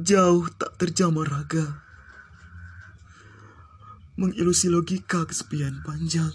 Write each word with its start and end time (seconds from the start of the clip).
Jauh 0.00 0.48
tak 0.56 0.80
terjamah 0.80 1.28
raga. 1.28 1.84
Mengilusi 4.16 4.72
logika 4.72 5.28
kesepian 5.28 5.84
panjang. 5.84 6.32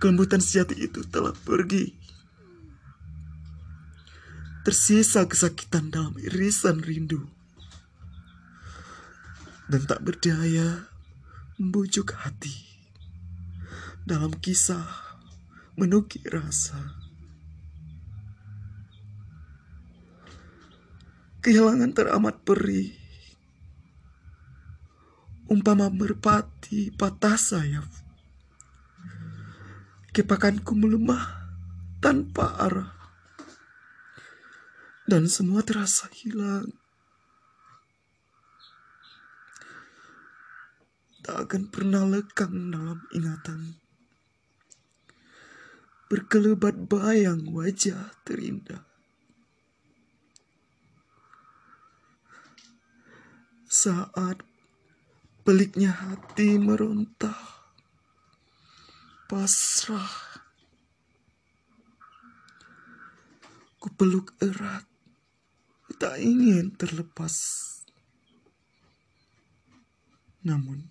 Kelembutan 0.00 0.40
sejati 0.40 0.88
itu 0.88 1.04
telah 1.04 1.36
pergi. 1.36 1.92
Tersisa 4.64 5.28
kesakitan 5.28 5.92
dalam 5.92 6.16
irisan 6.16 6.80
rindu. 6.80 7.28
Dan 9.68 9.84
tak 9.84 10.00
berdaya 10.00 10.88
membujuk 11.60 12.16
hati. 12.24 12.56
Dalam 14.08 14.32
kisah 14.40 14.88
menukik 15.76 16.24
rasa 16.32 17.03
Kehilangan 21.44 21.92
teramat 21.92 22.40
perih 22.40 22.96
Umpama 25.44 25.92
merpati 25.92 26.88
patah 26.88 27.36
sayap. 27.36 27.84
Kepakanku 30.08 30.72
melemah 30.72 31.52
tanpa 32.00 32.48
arah. 32.64 32.96
Dan 35.04 35.28
semua 35.28 35.60
terasa 35.60 36.08
hilang. 36.16 36.72
Tak 41.28 41.44
akan 41.44 41.68
pernah 41.68 42.08
lekang 42.08 42.72
dalam 42.72 43.04
ingatan. 43.12 43.76
Berkelebat 46.08 46.88
bayang 46.88 47.52
wajah 47.52 48.16
terindah 48.24 48.93
Saat 53.74 54.38
peliknya 55.42 55.90
hati 55.90 56.62
meronta 56.62 57.34
Pasrah. 59.26 60.14
Ku 63.82 63.90
peluk 63.98 64.30
erat 64.38 64.86
Tak 65.98 66.22
ingin 66.22 66.70
terlepas. 66.78 67.34
Namun 70.46 70.86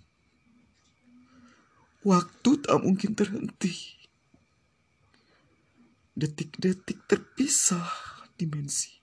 Waktu 2.04 2.68
tak 2.68 2.84
mungkin 2.84 3.16
terhenti. 3.16 3.96
Detik-detik 6.20 7.00
terpisah 7.08 7.88
dimensi 8.36 9.03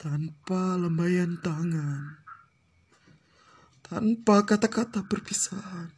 tanpa 0.00 0.80
lembaian 0.80 1.36
tangan, 1.44 2.24
tanpa 3.84 4.48
kata-kata 4.48 5.04
perpisahan. 5.04 5.92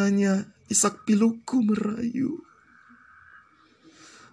Hanya 0.00 0.48
isak 0.72 1.04
piluku 1.04 1.60
merayu, 1.60 2.40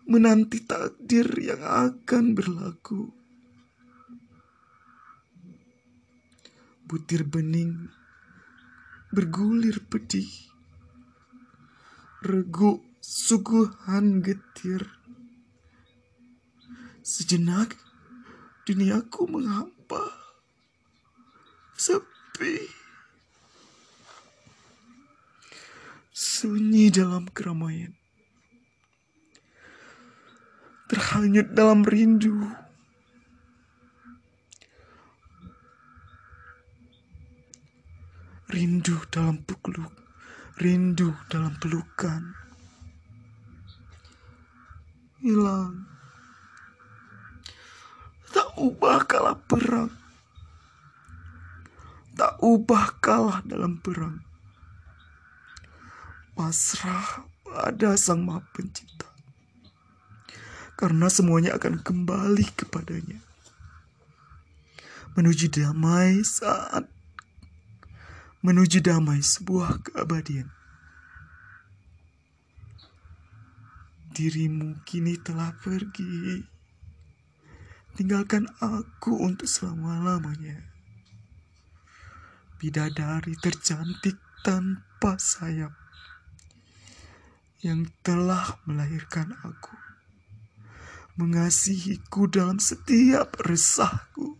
menanti 0.07 0.63
takdir 0.63 1.27
yang 1.35 1.59
akan 1.59 2.31
berlaku. 2.31 3.11
Butir 6.87 7.27
bening 7.27 7.91
bergulir 9.11 9.83
pedih, 9.91 10.31
regu 12.23 12.79
suguhan 13.03 14.23
getir 14.23 14.96
Sejenak 17.07 17.79
duniaku 18.67 19.31
menghampa 19.31 20.03
Sepi. 21.79 22.67
Sunyi 26.11 26.91
dalam 26.91 27.31
keramaian. 27.31 27.95
Terhanyut 30.91 31.55
dalam 31.55 31.87
rindu. 31.87 32.43
Rindu 38.51 38.99
dalam 39.07 39.47
peluk 39.47 39.95
Rindu 40.59 41.15
dalam 41.31 41.55
pelukan. 41.55 42.35
Hilang 45.23 45.96
ubah 48.57 49.05
kalah 49.05 49.37
perang. 49.37 49.93
Tak 52.17 52.41
ubah 52.41 52.97
kalah 52.97 53.45
dalam 53.45 53.77
perang. 53.77 54.25
Pasrah 56.33 57.25
pada 57.45 57.93
Sang 57.93 58.25
Maha 58.25 58.41
Pencipta. 58.53 59.05
Karena 60.77 61.09
semuanya 61.09 61.57
akan 61.57 61.81
kembali 61.81 62.45
kepadanya. 62.57 63.21
Menuju 65.17 65.49
damai 65.49 66.21
saat 66.21 66.85
menuju 68.45 68.85
damai 68.85 69.21
sebuah 69.21 69.81
keabadian. 69.89 70.53
Dirimu 74.13 74.81
kini 74.85 75.17
telah 75.17 75.53
pergi 75.57 76.56
tinggalkan 77.97 78.45
aku 78.61 79.17
untuk 79.17 79.49
selama-lamanya. 79.49 80.69
Bidadari 82.61 83.33
tercantik 83.41 84.21
tanpa 84.45 85.17
sayap 85.17 85.73
yang 87.65 87.89
telah 88.05 88.61
melahirkan 88.69 89.33
aku, 89.41 89.73
mengasihiku 91.17 92.29
dalam 92.29 92.61
setiap 92.61 93.33
resahku. 93.41 94.37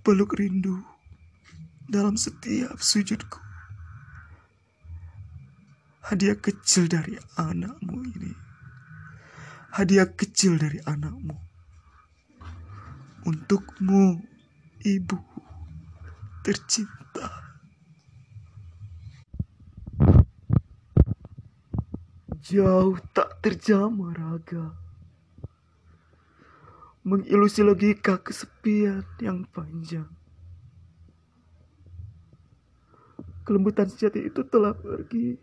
Peluk 0.00 0.32
rindu 0.40 0.80
dalam 1.84 2.16
setiap 2.16 2.80
sujudku. 2.80 3.36
Hadiah 6.08 6.40
kecil 6.40 6.88
dari 6.88 7.20
anakmu 7.36 8.00
ini 8.16 8.49
hadiah 9.70 10.10
kecil 10.10 10.58
dari 10.58 10.82
anakmu. 10.82 11.34
Untukmu, 13.26 14.18
ibu 14.82 15.18
tercinta. 16.40 17.28
Jauh 22.40 22.96
tak 23.12 23.38
terjamah 23.44 24.16
raga. 24.16 24.74
Mengilusi 27.04 27.62
logika 27.62 28.18
kesepian 28.20 29.04
yang 29.20 29.46
panjang. 29.52 30.08
Kelembutan 33.44 33.88
sejati 33.88 34.26
itu 34.26 34.40
telah 34.48 34.74
pergi. 34.74 35.36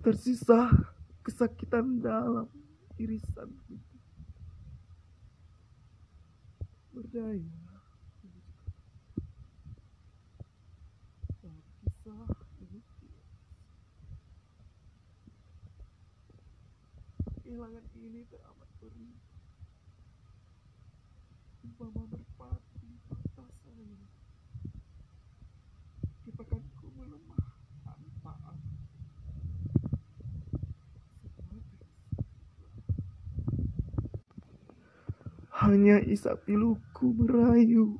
Tersisa 0.00 0.93
kesakitan 1.24 2.04
dalam 2.04 2.44
irisan 3.00 3.48
itu. 3.72 3.96
Berdaya. 6.92 7.64
Kehilangan 17.44 17.84
ini 17.96 18.24
teramat 18.28 18.68
perih. 18.76 19.16
Umpama 21.64 22.04
merpati 22.12 23.00
patah 23.08 23.48
sayang 23.64 24.04
kipakanku 26.24 26.88
melemah 26.96 27.44
Hanya 35.64 35.96
isak 36.04 36.44
piluku 36.44 37.16
merayu 37.16 37.96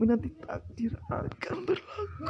Menanti 0.00 0.32
takdir 0.40 0.96
akan 1.12 1.56
berlaku 1.68 2.24